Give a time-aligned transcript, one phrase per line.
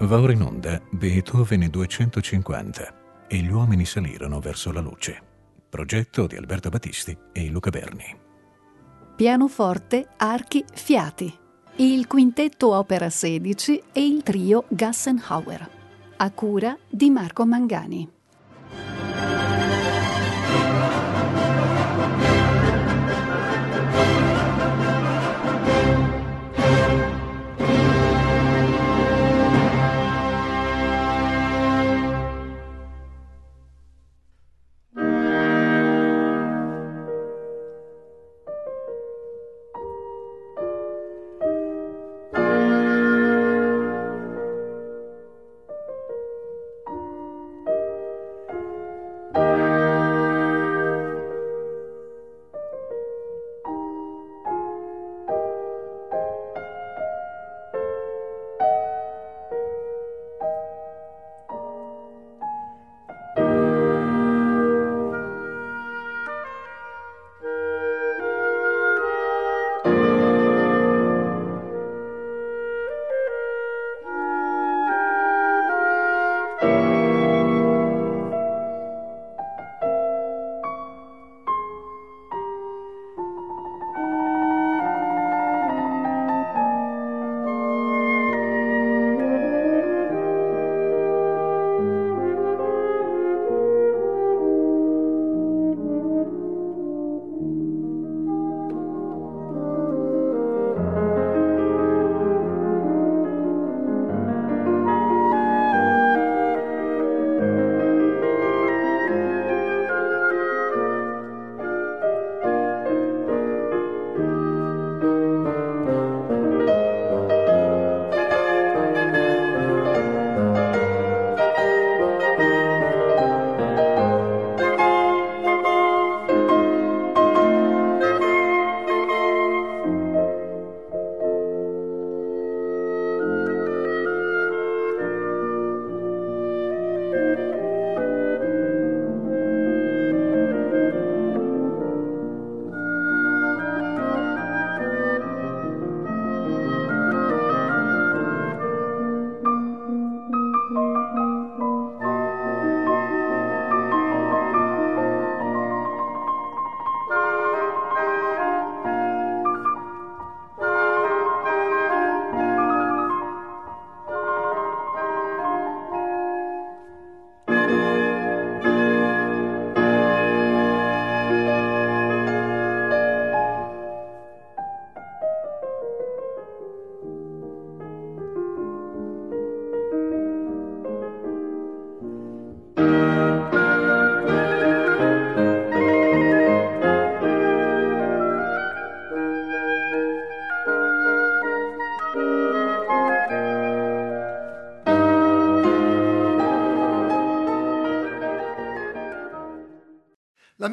[0.00, 5.20] Va ora in onda Beethoven 250 e gli uomini salirono verso la luce.
[5.68, 8.16] Progetto di Alberto Battisti e Luca Berni.
[9.14, 11.30] Pianoforte, archi, fiati.
[11.76, 15.68] Il quintetto Opera 16 e il trio Gassenhauer.
[16.16, 18.19] A cura di Marco Mangani.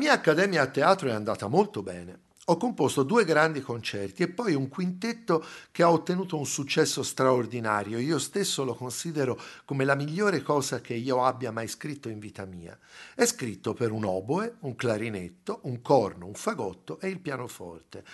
[0.08, 2.20] Mia accademia a teatro è andata molto bene.
[2.46, 8.00] Ho composto due grandi concerti e poi un quintetto che ha ottenuto un successo straordinario.
[8.00, 12.46] Io stesso lo considero come la migliore cosa che io abbia mai scritto in vita
[12.46, 12.80] mia.
[13.14, 18.06] È scritto per un oboe, un clarinetto, un corno, un fagotto e il pianoforte.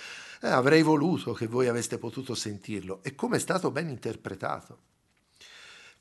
[0.41, 4.92] Eh, avrei voluto che voi aveste potuto sentirlo e come è stato ben interpretato.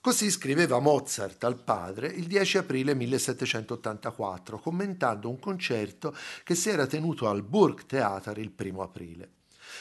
[0.03, 6.89] Così scriveva Mozart al padre il 10 aprile 1784, commentando un concerto che si era
[6.89, 9.31] tenuto al Burgtheater il primo aprile.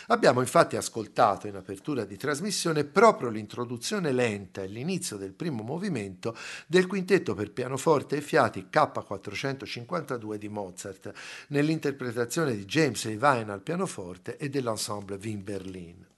[0.10, 6.38] Abbiamo infatti ascoltato in apertura di trasmissione proprio l'introduzione lenta e l'inizio del primo movimento
[6.68, 11.12] del quintetto per pianoforte e fiati K452 di Mozart,
[11.48, 16.10] nell'interpretazione di James Levine al pianoforte e dell'ensemble Wien Berlin.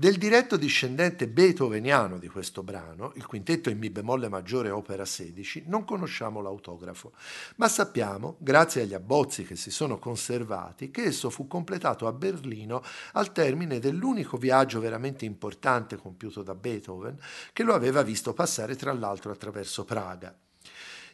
[0.00, 5.64] Del diretto discendente beethoveniano di questo brano, il quintetto in Mi bemolle maggiore opera 16,
[5.66, 7.12] non conosciamo l'autografo,
[7.56, 12.82] ma sappiamo, grazie agli abbozzi che si sono conservati, che esso fu completato a Berlino
[13.12, 17.18] al termine dell'unico viaggio veramente importante compiuto da Beethoven,
[17.52, 20.34] che lo aveva visto passare tra l'altro attraverso Praga.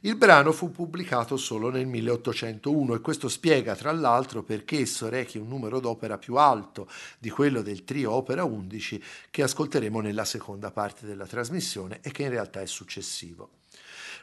[0.00, 5.38] Il brano fu pubblicato solo nel 1801 e questo spiega tra l'altro perché esso rechi
[5.38, 6.87] un numero d'opera più alto
[7.19, 12.25] di quello del trio opera 11 che ascolteremo nella seconda parte della trasmissione e che
[12.25, 13.48] in realtà è successivo.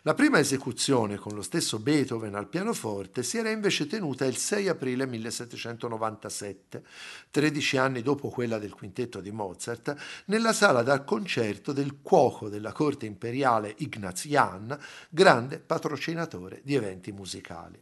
[0.05, 4.67] La prima esecuzione con lo stesso Beethoven al pianoforte si era invece tenuta il 6
[4.67, 6.83] aprile 1797,
[7.31, 9.95] 13 anni dopo quella del quintetto di Mozart,
[10.25, 14.77] nella sala da concerto del cuoco della corte imperiale Ignaz Jan,
[15.07, 17.81] grande patrocinatore di eventi musicali.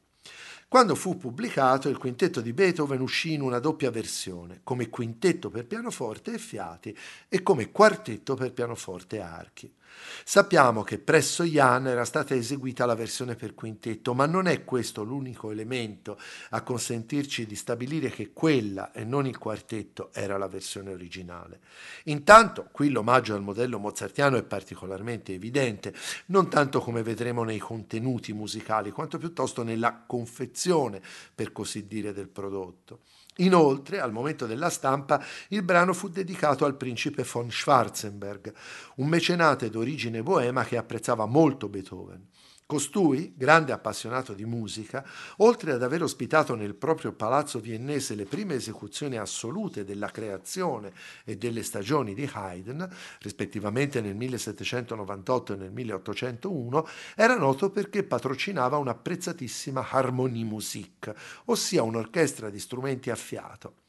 [0.67, 5.65] Quando fu pubblicato, il quintetto di Beethoven uscì in una doppia versione, come quintetto per
[5.65, 6.95] pianoforte e fiati
[7.27, 9.73] e come quartetto per pianoforte e archi.
[10.23, 15.03] Sappiamo che presso Jan era stata eseguita la versione per quintetto, ma non è questo
[15.03, 16.17] l'unico elemento
[16.49, 21.59] a consentirci di stabilire che quella e non il quartetto era la versione originale.
[22.05, 25.93] Intanto, qui l'omaggio al modello mozartiano è particolarmente evidente,
[26.27, 31.01] non tanto come vedremo nei contenuti musicali, quanto piuttosto nella confezione,
[31.33, 32.99] per così dire, del prodotto.
[33.37, 38.53] Inoltre, al momento della stampa, il brano fu dedicato al principe von Schwarzenberg,
[38.95, 42.27] un mecenate d'origine boema che apprezzava molto Beethoven.
[42.71, 45.05] Costui, grande appassionato di musica,
[45.39, 50.93] oltre ad aver ospitato nel proprio palazzo viennese le prime esecuzioni assolute della creazione
[51.25, 52.87] e delle stagioni di Haydn,
[53.19, 56.87] rispettivamente nel 1798 e nel 1801,
[57.17, 61.13] era noto perché patrocinava un'apprezzatissima Harmonie Musik,
[61.47, 63.80] ossia un'orchestra di strumenti a fiato.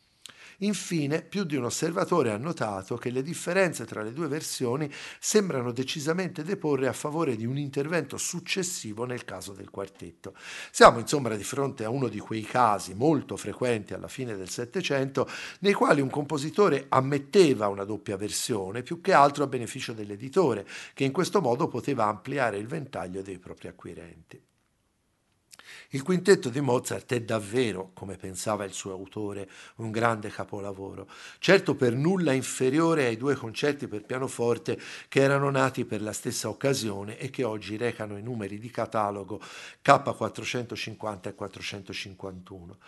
[0.62, 4.88] Infine, più di un osservatore ha notato che le differenze tra le due versioni
[5.18, 10.34] sembrano decisamente deporre a favore di un intervento successivo nel caso del quartetto.
[10.70, 15.28] Siamo insomma di fronte a uno di quei casi molto frequenti alla fine del Settecento
[15.60, 20.64] nei quali un compositore ammetteva una doppia versione più che altro a beneficio dell'editore,
[20.94, 24.40] che in questo modo poteva ampliare il ventaglio dei propri acquirenti.
[25.94, 29.46] Il quintetto di Mozart è davvero, come pensava il suo autore,
[29.76, 31.06] un grande capolavoro,
[31.38, 36.48] certo per nulla inferiore ai due concerti per pianoforte che erano nati per la stessa
[36.48, 39.38] occasione e che oggi recano i numeri di catalogo
[39.84, 42.78] K450 e 451.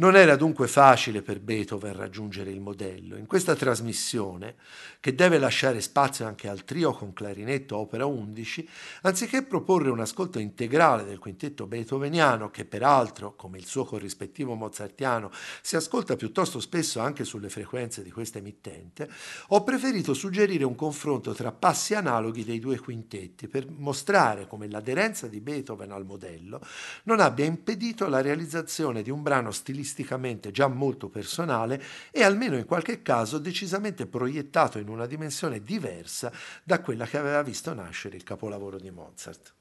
[0.00, 3.16] Non era dunque facile per Beethoven raggiungere il modello.
[3.16, 4.54] In questa trasmissione,
[4.98, 8.66] che deve lasciare spazio anche al trio con clarinetto opera 11,
[9.02, 15.30] anziché proporre un ascolto integrale del quintetto beethoveniano, che peraltro, come il suo corrispettivo mozartiano,
[15.60, 19.06] si ascolta piuttosto spesso anche sulle frequenze di questa emittente,
[19.48, 25.26] ho preferito suggerire un confronto tra passi analoghi dei due quintetti per mostrare come l'aderenza
[25.26, 26.62] di Beethoven al modello
[27.02, 32.56] non abbia impedito la realizzazione di un brano stilistico stilisticamente già molto personale e almeno
[32.56, 36.32] in qualche caso decisamente proiettato in una dimensione diversa
[36.62, 39.54] da quella che aveva visto nascere il capolavoro di Mozart.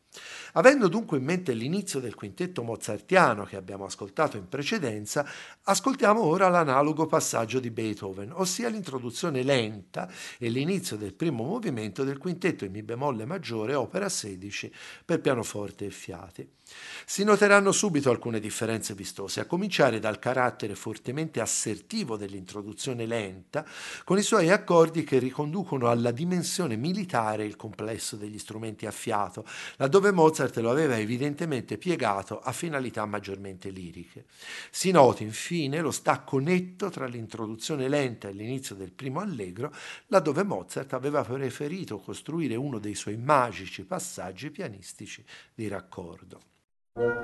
[0.53, 5.25] Avendo dunque in mente l'inizio del quintetto mozartiano che abbiamo ascoltato in precedenza,
[5.63, 10.09] ascoltiamo ora l'analogo passaggio di Beethoven, ossia l'introduzione lenta
[10.39, 14.73] e l'inizio del primo movimento del quintetto in Mi bemolle maggiore, opera 16,
[15.05, 16.58] per pianoforte e fiati.
[17.06, 23.66] Si noteranno subito alcune differenze vistose, a cominciare dal carattere fortemente assertivo dell'introduzione lenta,
[24.04, 29.45] con i suoi accordi che riconducono alla dimensione militare il complesso degli strumenti a fiato,
[29.77, 34.25] laddove Mozart lo aveva evidentemente piegato a finalità maggiormente liriche.
[34.69, 39.74] Si noti infine lo stacco netto tra l'introduzione lenta e l'inizio del primo allegro,
[40.07, 45.23] laddove Mozart aveva preferito costruire uno dei suoi magici passaggi pianistici
[45.56, 46.57] di raccordo.
[46.99, 47.21] thank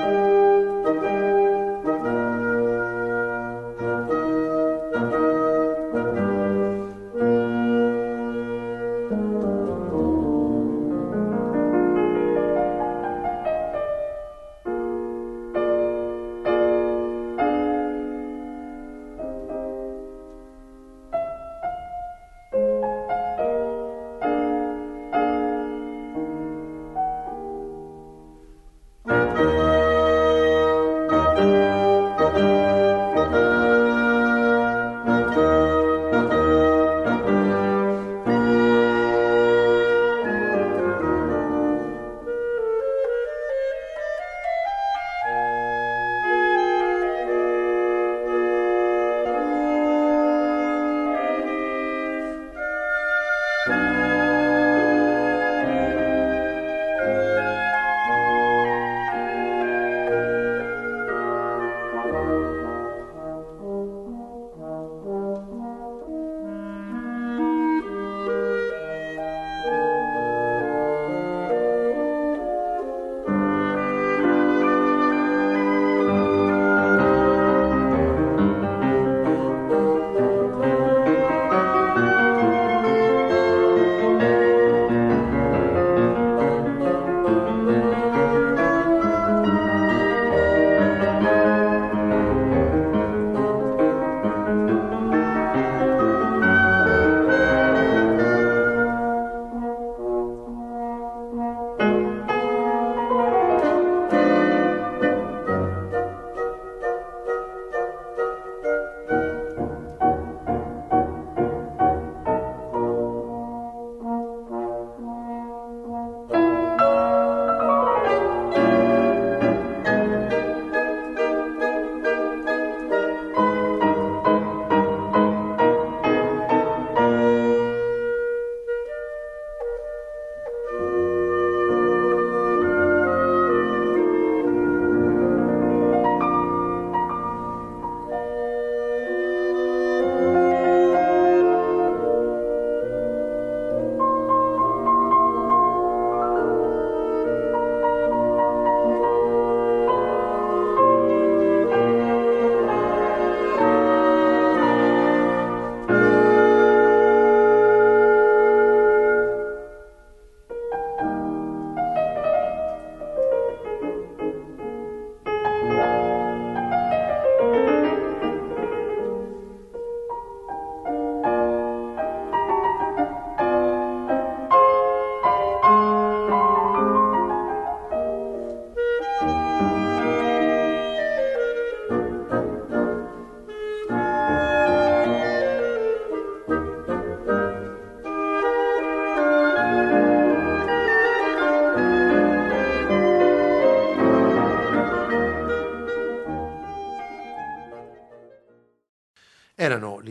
[0.00, 0.37] you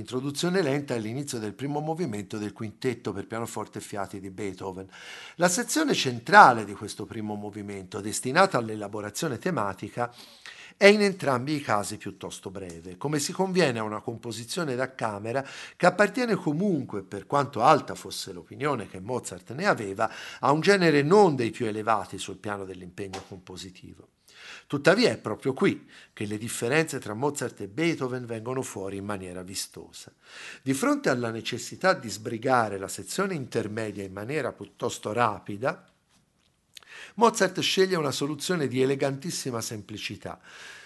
[0.07, 4.87] l'introduzione lenta è l'inizio del primo movimento del quintetto per pianoforte e fiati di Beethoven.
[5.35, 10.09] La sezione centrale di questo primo movimento, destinata all'elaborazione tematica,
[10.77, 15.43] è in entrambi i casi piuttosto breve, come si conviene a una composizione da camera
[15.75, 21.01] che appartiene comunque, per quanto alta fosse l'opinione che Mozart ne aveva, a un genere
[21.01, 24.09] non dei più elevati sul piano dell'impegno compositivo.
[24.67, 29.41] Tuttavia è proprio qui che le differenze tra Mozart e Beethoven vengono fuori in maniera
[29.41, 30.11] vistosa.
[30.61, 35.85] Di fronte alla necessità di sbrigare la sezione intermedia in maniera piuttosto rapida,
[37.15, 40.39] Mozart sceglie una soluzione di elegantissima semplicità,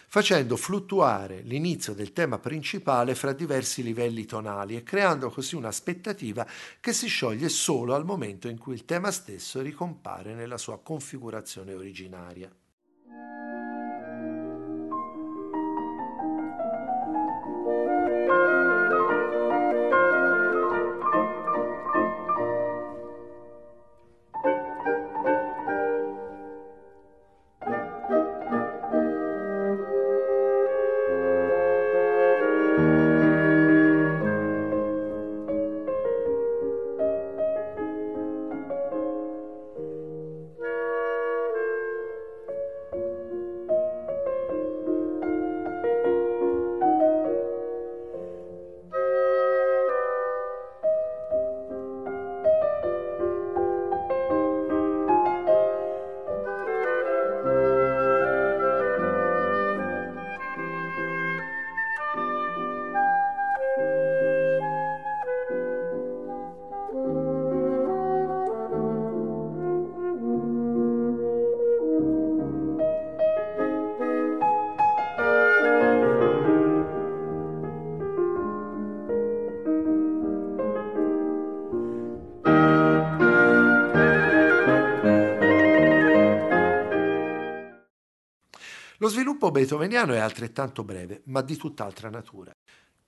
[0.08, 6.46] facendo fluttuare l'inizio del tema principale fra diversi livelli tonali e creando così un'aspettativa
[6.80, 11.74] che si scioglie solo al momento in cui il tema stesso ricompare nella sua configurazione
[11.74, 12.52] originaria.
[89.52, 92.52] Beethoveniano è altrettanto breve, ma di tutt'altra natura.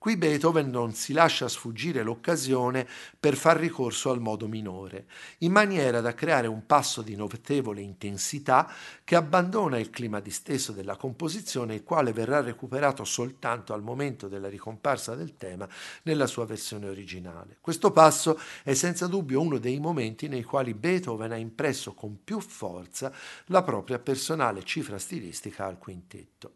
[0.04, 2.86] Qui Beethoven non si lascia sfuggire l'occasione
[3.18, 5.06] per far ricorso al modo minore,
[5.38, 8.70] in maniera da creare un passo di notevole intensità
[9.02, 14.50] che abbandona il clima disteso della composizione, il quale verrà recuperato soltanto al momento della
[14.50, 15.66] ricomparsa del tema
[16.02, 17.56] nella sua versione originale.
[17.62, 22.40] Questo passo è senza dubbio uno dei momenti nei quali Beethoven ha impresso con più
[22.40, 23.10] forza
[23.46, 26.52] la propria personale cifra stilistica al quintetto.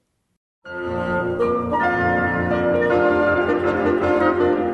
[3.69, 4.68] うん。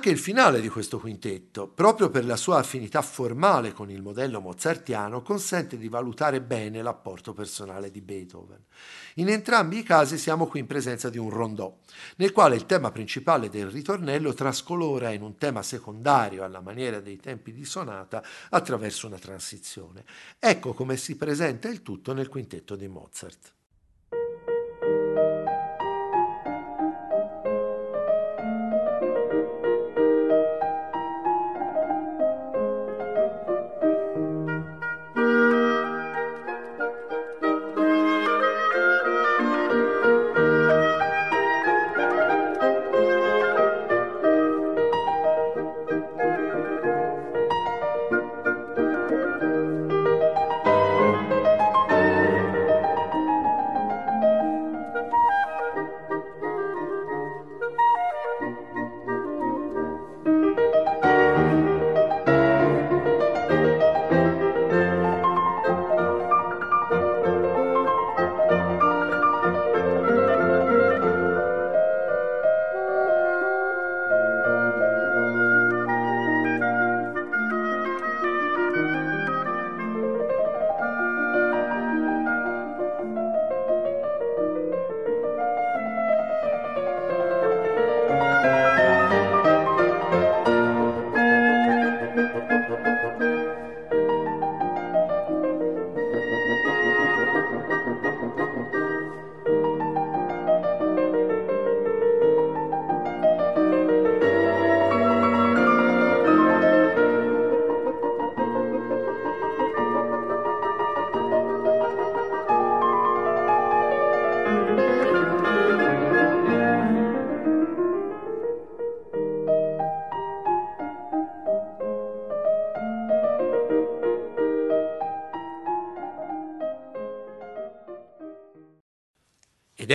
[0.00, 4.40] Anche il finale di questo quintetto, proprio per la sua affinità formale con il modello
[4.40, 8.64] mozartiano, consente di valutare bene l'apporto personale di Beethoven.
[9.16, 11.76] In entrambi i casi siamo qui in presenza di un rondò,
[12.16, 17.18] nel quale il tema principale del ritornello trascolora in un tema secondario alla maniera dei
[17.18, 20.06] tempi di sonata attraverso una transizione.
[20.38, 23.52] Ecco come si presenta il tutto nel quintetto di Mozart.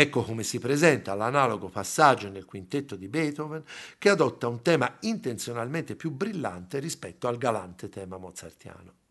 [0.06, 3.64] Ecco come si presenta l'analogo passaggio nel quintetto di Beethoven
[3.98, 9.05] che adotta un tema intenzionalmente più brillante rispetto al galante tema mozartiano.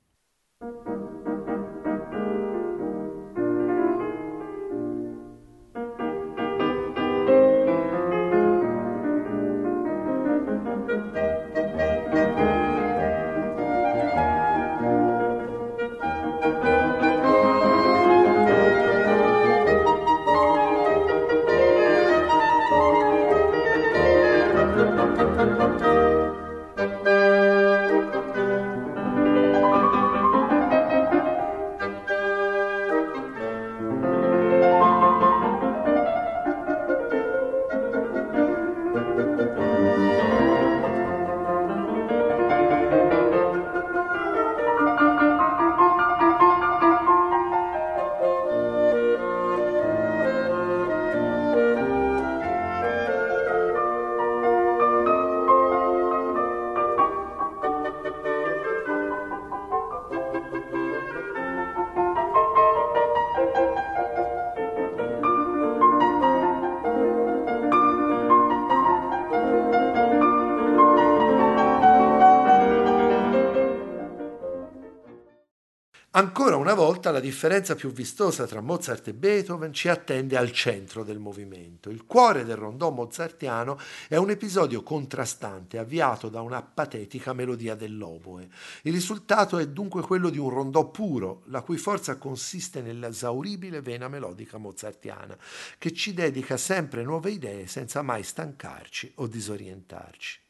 [76.74, 81.20] Una volta la differenza più vistosa tra Mozart e Beethoven ci attende al centro del
[81.20, 81.88] movimento.
[81.88, 88.48] Il cuore del rondò mozartiano è un episodio contrastante avviato da una patetica melodia dell'oboe.
[88.82, 94.08] Il risultato è dunque quello di un rondò puro, la cui forza consiste nell'esauribile vena
[94.08, 95.38] melodica mozartiana,
[95.78, 100.40] che ci dedica sempre nuove idee senza mai stancarci o disorientarci.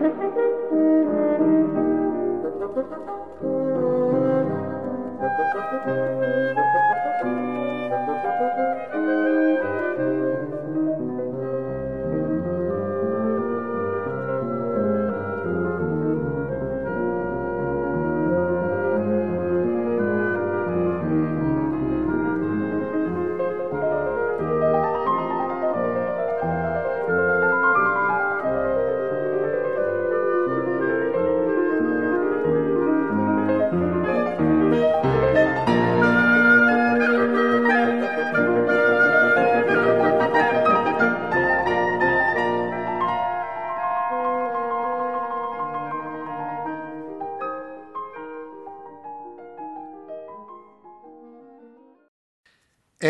[0.00, 0.14] Thank
[5.88, 6.19] you.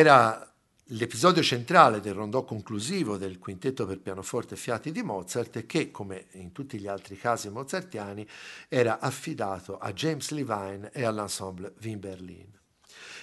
[0.00, 0.50] Era
[0.92, 6.52] l'episodio centrale del rondò conclusivo del quintetto per pianoforte fiati di Mozart che, come in
[6.52, 8.26] tutti gli altri casi mozartiani,
[8.70, 12.48] era affidato a James Levine e all'ensemble Wien Berlin.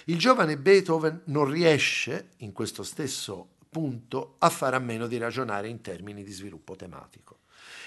[0.04, 5.66] Il giovane Beethoven non riesce, in questo stesso punto, a fare a meno di ragionare
[5.66, 7.37] in termini di sviluppo tematico.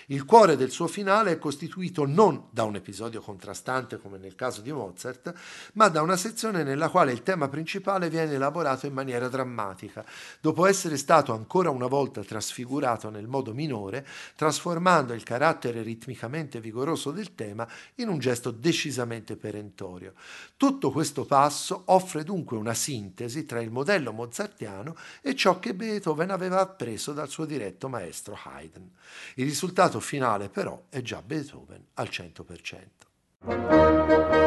[0.08, 4.62] Il cuore del suo finale è costituito non da un episodio contrastante come nel caso
[4.62, 5.34] di Mozart,
[5.74, 10.04] ma da una sezione nella quale il tema principale viene elaborato in maniera drammatica,
[10.40, 17.12] dopo essere stato ancora una volta trasfigurato nel modo minore, trasformando il carattere ritmicamente vigoroso
[17.12, 20.14] del tema in un gesto decisamente perentorio.
[20.58, 26.32] Tutto questo passo offre dunque una sintesi tra il modello mozartiano e ciò che Beethoven
[26.32, 28.90] aveva appreso dal suo diretto maestro Haydn.
[29.36, 34.41] Il risultato finale però è già Beethoven al 100%.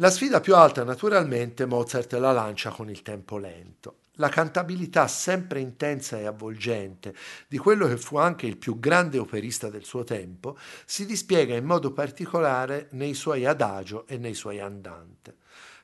[0.00, 3.96] La sfida più alta naturalmente Mozart la lancia con il tempo lento.
[4.12, 7.14] La cantabilità sempre intensa e avvolgente
[7.46, 11.66] di quello che fu anche il più grande operista del suo tempo si dispiega in
[11.66, 15.36] modo particolare nei suoi adagio e nei suoi andante.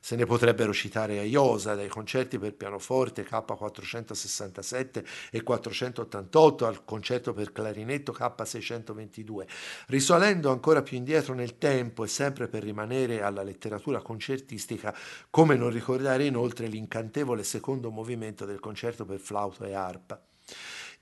[0.07, 7.33] Se ne potrebbero citare a Iosa, dai concerti per pianoforte K467 e 488 al concerto
[7.33, 9.49] per clarinetto K622,
[9.89, 14.97] risalendo ancora più indietro nel tempo e sempre per rimanere alla letteratura concertistica,
[15.29, 20.26] come non ricordare inoltre l'incantevole secondo movimento del concerto per flauto e arpa.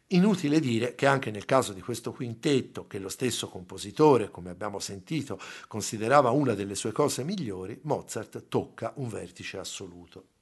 [0.08, 4.78] Inutile dire che anche nel caso di questo quintetto, che lo stesso compositore, come abbiamo
[4.78, 10.33] sentito, considerava una delle sue cose migliori, Mozart tocca un vertice assoluto.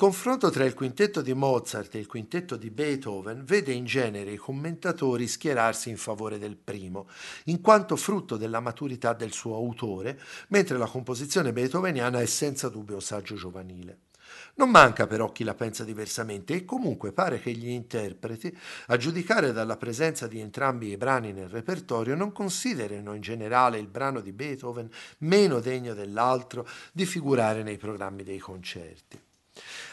[0.00, 4.38] Confronto tra il quintetto di Mozart e il quintetto di Beethoven vede in genere i
[4.38, 7.06] commentatori schierarsi in favore del primo,
[7.44, 12.98] in quanto frutto della maturità del suo autore, mentre la composizione beethoveniana è senza dubbio
[12.98, 13.98] saggio giovanile.
[14.54, 19.52] Non manca però chi la pensa diversamente e comunque pare che gli interpreti, a giudicare
[19.52, 24.32] dalla presenza di entrambi i brani nel repertorio, non considerino in generale il brano di
[24.32, 29.28] Beethoven meno degno dell'altro di figurare nei programmi dei concerti.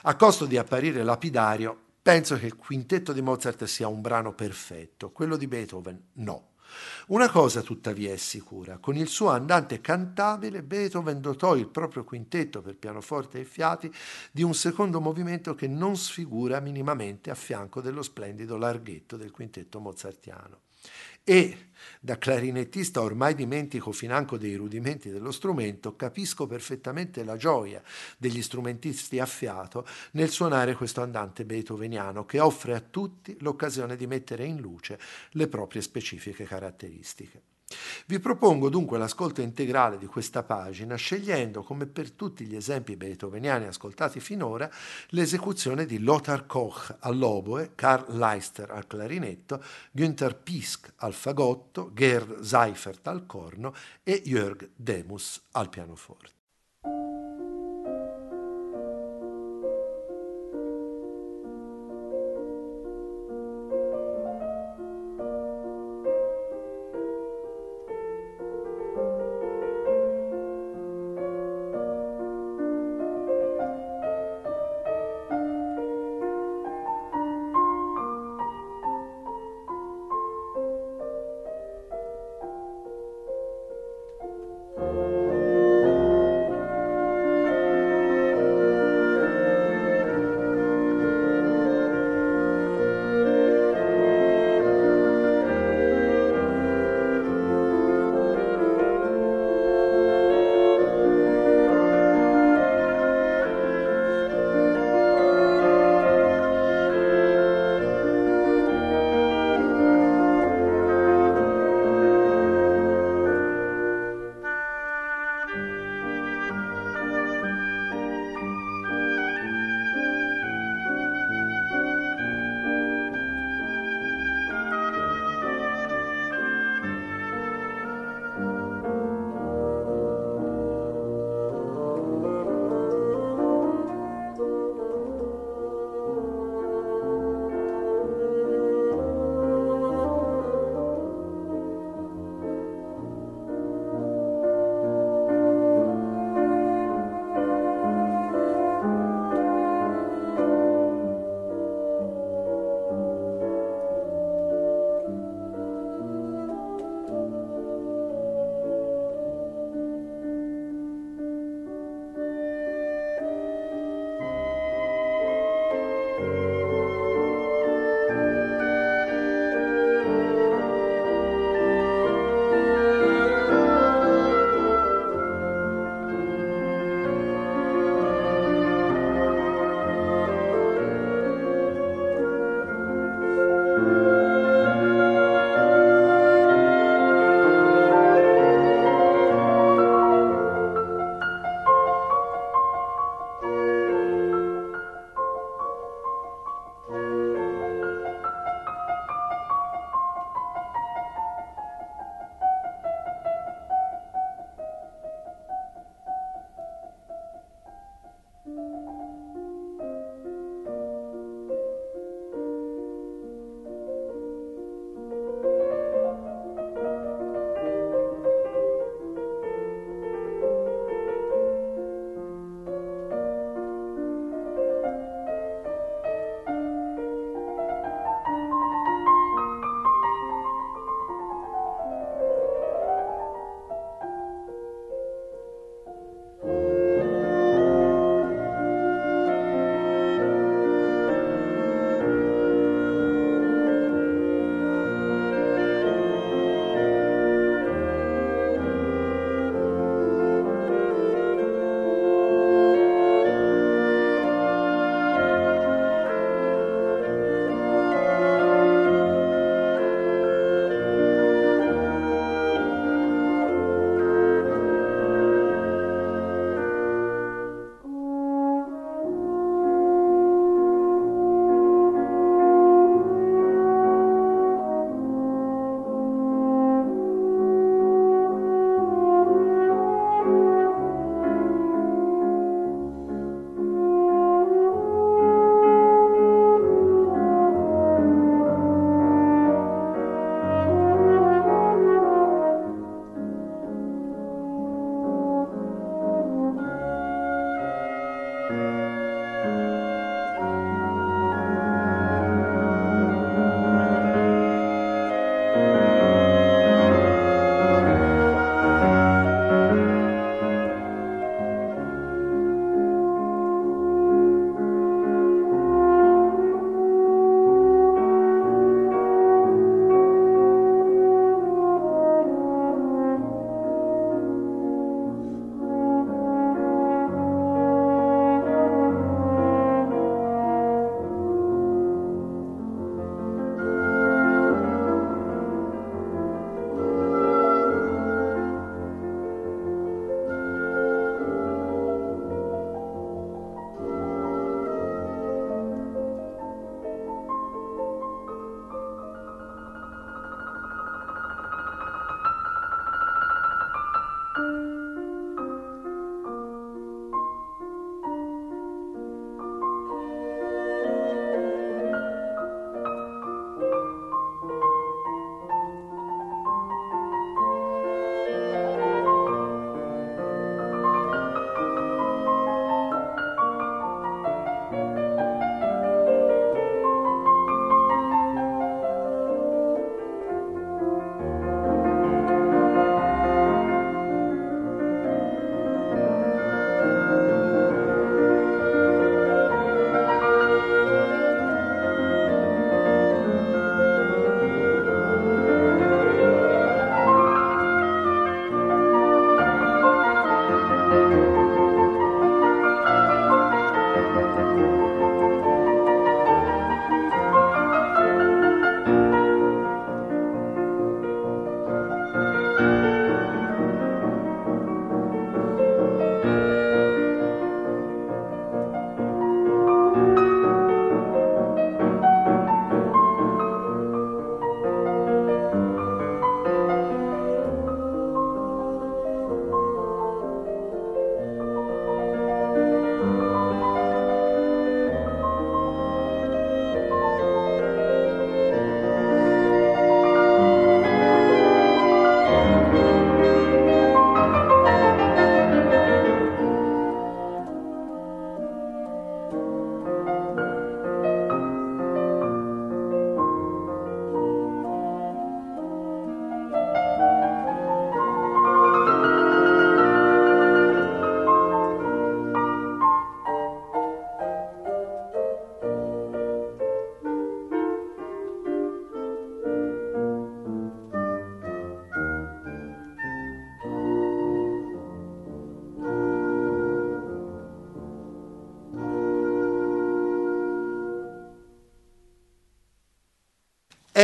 [0.03, 5.11] A costo di apparire lapidario, penso che il quintetto di Mozart sia un brano perfetto,
[5.11, 6.51] quello di Beethoven no.
[7.07, 12.61] Una cosa tuttavia è sicura, con il suo andante cantabile Beethoven dotò il proprio quintetto
[12.61, 13.91] per pianoforte e fiati
[14.31, 19.79] di un secondo movimento che non sfigura minimamente a fianco dello splendido larghetto del quintetto
[19.79, 20.65] mozartiano
[21.29, 27.83] e da clarinettista ormai dimentico financo dei rudimenti dello strumento, capisco perfettamente la gioia
[28.17, 34.07] degli strumentisti a fiato nel suonare questo andante beethoveniano che offre a tutti l'occasione di
[34.07, 34.97] mettere in luce
[35.31, 37.56] le proprie specifiche caratteristiche.
[38.05, 43.65] Vi propongo dunque l'ascolto integrale di questa pagina, scegliendo, come per tutti gli esempi beethoveniani
[43.65, 44.69] ascoltati finora,
[45.09, 53.05] l'esecuzione di Lothar Koch all'oboe, Karl Leister al clarinetto, Günther Pisk al fagotto, Gerd Seifert
[53.07, 56.36] al corno e Jörg Demus al pianoforte.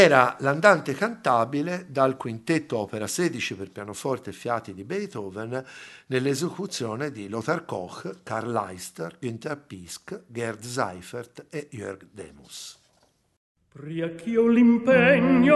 [0.04, 5.64] Era l'andante cantabile dal quintetto opera 16 per pianoforte e fiati di Beethoven
[6.08, 12.78] nell'esecuzione di Lothar Koch, Karl Leister, Günther Pisk, Gerd Seifert e Jörg Demus.
[13.72, 15.56] Priach'io l'impegno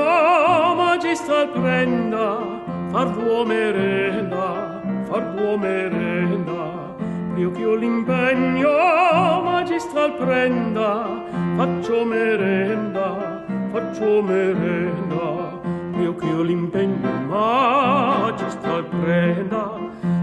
[0.76, 6.96] magistral prenda, far duo merenda, far duo merenda.
[7.34, 11.22] Priach'io l'impegno magistral prenda,
[11.58, 13.37] faccio merenda,
[13.72, 15.60] faccio merenda.
[15.94, 19.64] Priach'io l'impegno magistral prenda,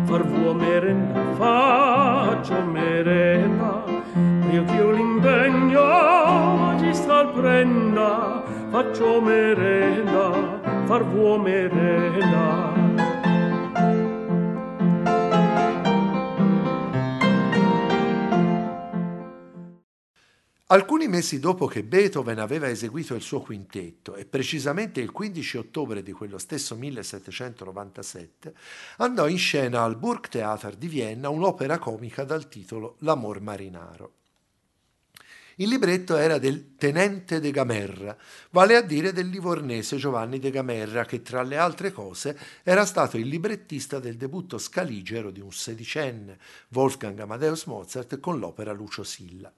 [0.05, 3.85] far duo merenda, faccio merenda.
[4.15, 10.25] Priach'io l'impegno magistral prenda, faccio merenda,
[10.87, 12.74] far vuo merenda.
[20.69, 26.03] Alcuni mesi dopo che Beethoven aveva eseguito il suo quintetto, e precisamente il 15 ottobre
[26.03, 28.55] di quello stesso 1797,
[28.97, 34.13] andò in scena al Burgtheater di Vienna un'opera comica dal titolo L'amor marinaro.
[35.57, 38.17] Il libretto era del tenente de Gamerra,
[38.49, 43.19] vale a dire del livornese Giovanni de Gamerra, che tra le altre cose era stato
[43.19, 46.39] il librettista del debutto scaligero di un sedicenne,
[46.71, 49.53] Wolfgang Amadeus Mozart, con l'opera Lucio Silla.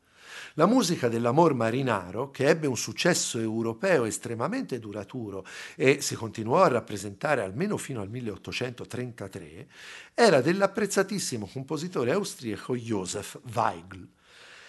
[0.59, 5.45] La musica dell'amor marinaro, che ebbe un successo europeo estremamente duraturo
[5.75, 9.69] e si continuò a rappresentare almeno fino al 1833,
[10.15, 14.09] era dell'apprezzatissimo compositore austriaco Joseph Weigl.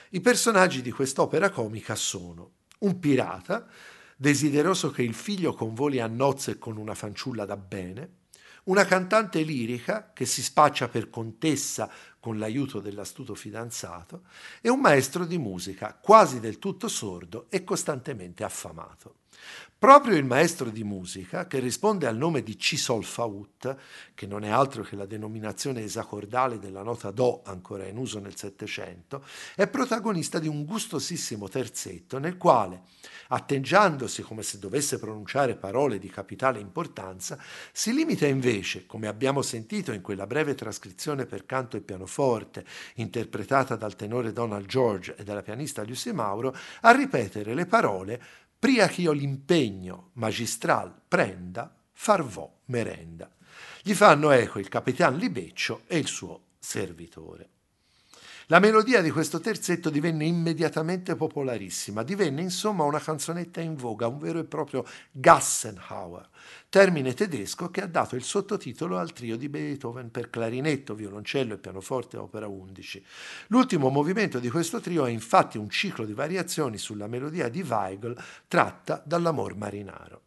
[0.10, 3.66] I personaggi di quest'opera comica sono un pirata,
[4.18, 8.10] desideroso che il figlio convoli a nozze con una fanciulla da bene,
[8.68, 11.90] una cantante lirica che si spaccia per contessa
[12.20, 14.24] con l'aiuto dell'astuto fidanzato
[14.62, 19.16] e un maestro di musica quasi del tutto sordo e costantemente affamato.
[19.80, 23.76] Proprio il maestro di musica, che risponde al nome di Cisolfaut,
[24.16, 28.36] che non è altro che la denominazione esacordale della nota Do ancora in uso nel
[28.36, 29.24] Settecento,
[29.56, 32.82] è protagonista di un gustosissimo terzetto nel quale,
[33.28, 37.38] atteggiandosi come se dovesse pronunciare parole di capitale importanza,
[37.72, 42.66] si limita invece, come abbiamo sentito in quella breve trascrizione per canto e pianoforte,
[42.96, 48.22] interpretata dal tenore Donald George e dalla pianista Lucy Mauro, a ripetere le parole
[48.60, 53.30] pria che io l'impegno magistral prenda, farvò merenda.
[53.82, 57.50] Gli fanno eco il capitan Libeccio e il suo servitore.
[58.50, 64.20] La melodia di questo terzetto divenne immediatamente popolarissima, divenne insomma una canzonetta in voga, un
[64.20, 66.30] vero e proprio Gassenhauer,
[66.70, 71.58] termine tedesco che ha dato il sottotitolo al trio di Beethoven per clarinetto, violoncello e
[71.58, 73.06] pianoforte opera 11.
[73.48, 78.16] L'ultimo movimento di questo trio è infatti un ciclo di variazioni sulla melodia di Weigl
[78.48, 80.22] tratta dall'amor marinaro.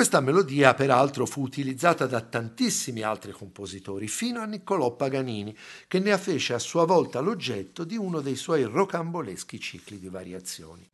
[0.00, 5.54] Questa melodia peraltro fu utilizzata da tantissimi altri compositori, fino a Niccolò Paganini,
[5.86, 10.88] che ne fece a sua volta l'oggetto di uno dei suoi rocamboleschi cicli di variazioni.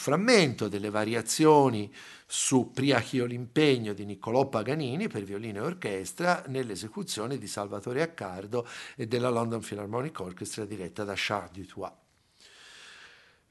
[0.00, 1.92] Frammento delle variazioni
[2.26, 9.06] su Priachio l'impegno di Niccolò Paganini per violino e orchestra nell'esecuzione di Salvatore Accardo e
[9.06, 11.99] della London Philharmonic Orchestra diretta da Charles Dutoit.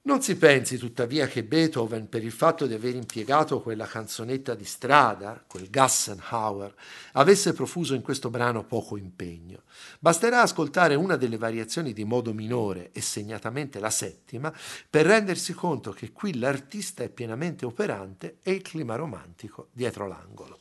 [0.01, 4.63] Non si pensi tuttavia che Beethoven, per il fatto di aver impiegato quella canzonetta di
[4.63, 6.73] strada, quel Gassenhauer,
[7.13, 9.63] avesse profuso in questo brano poco impegno.
[9.99, 14.53] Basterà ascoltare una delle variazioni di modo minore, e segnatamente la settima,
[14.89, 20.59] per rendersi conto che qui l'artista è pienamente operante e il clima romantico dietro l'angolo.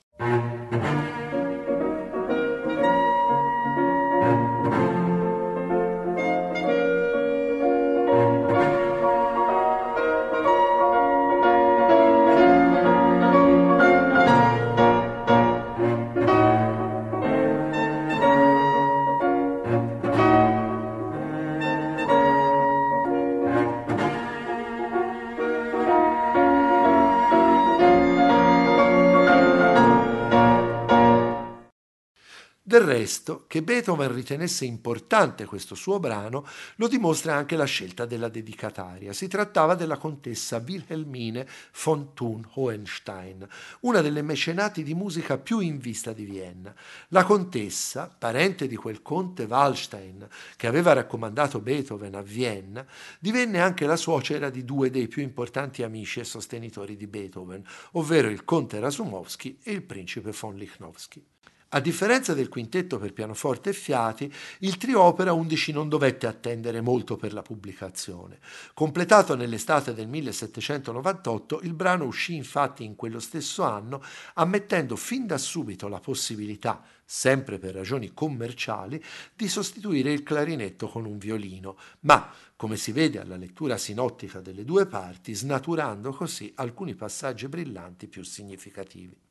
[32.79, 38.29] Del resto, che Beethoven ritenesse importante questo suo brano lo dimostra anche la scelta della
[38.29, 39.12] dedicataria.
[39.12, 41.45] Si trattava della contessa Wilhelmine
[41.83, 43.49] von Thun-Hohenstein,
[43.81, 46.72] una delle mecenati di musica più in vista di Vienna.
[47.09, 52.87] La contessa, parente di quel conte Wallstein che aveva raccomandato Beethoven a Vienna,
[53.18, 57.61] divenne anche la suocera di due dei più importanti amici e sostenitori di Beethoven,
[57.95, 61.24] ovvero il conte Rasumowski e il principe von Lichnowsky.
[61.71, 66.81] A differenza del quintetto per pianoforte e fiati, il trio opera 11 non dovette attendere
[66.81, 68.39] molto per la pubblicazione.
[68.73, 74.03] Completato nell'estate del 1798, il brano uscì infatti in quello stesso anno,
[74.37, 79.05] ammettendo fin da subito la possibilità, sempre per ragioni commerciali,
[79.37, 84.64] di sostituire il clarinetto con un violino, ma, come si vede alla lettura sinottica delle
[84.64, 89.28] due parti, snaturando così alcuni passaggi brillanti più significativi.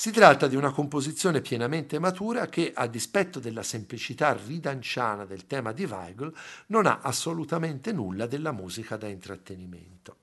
[0.00, 5.72] Si tratta di una composizione pienamente matura che, a dispetto della semplicità ridanciana del tema
[5.72, 6.32] di Weigl,
[6.68, 10.16] non ha assolutamente nulla della musica da intrattenimento.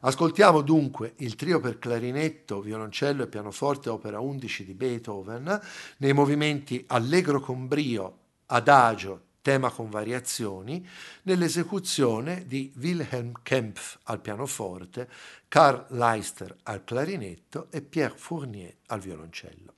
[0.00, 5.60] Ascoltiamo dunque il trio per clarinetto, violoncello e pianoforte opera 11 di Beethoven
[5.98, 10.84] nei movimenti allegro con brio, adagio, tema con variazioni,
[11.22, 15.08] nell'esecuzione di Wilhelm Kempf al pianoforte,
[15.46, 19.74] Karl Leister al clarinetto e Pierre Fournier al violoncello.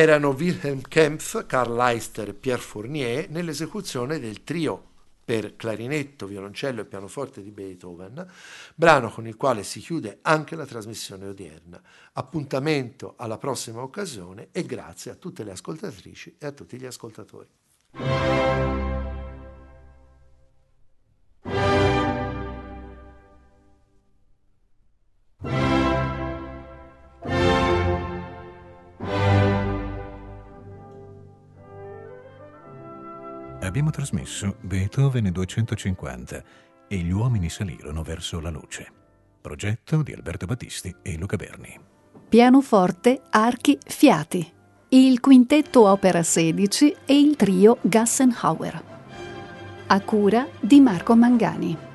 [0.00, 4.82] Erano Wilhelm Kempf, Karl Leister e Pierre Fournier nell'esecuzione del trio
[5.22, 8.26] per clarinetto, violoncello e pianoforte di Beethoven,
[8.74, 11.80] brano con il quale si chiude anche la trasmissione odierna.
[12.14, 17.48] Appuntamento alla prossima occasione e grazie a tutte le ascoltatrici e a tutti gli ascoltatori.
[33.90, 36.42] Abbiamo trasmesso Beethoven 250
[36.88, 38.86] e gli uomini salirono verso la luce.
[39.40, 41.78] Progetto di Alberto Battisti e Luca Berni.
[42.28, 44.48] Pianoforte, archi, fiati.
[44.90, 48.82] Il quintetto Opera 16 e il trio Gassenhauer.
[49.86, 51.89] A cura di Marco Mangani.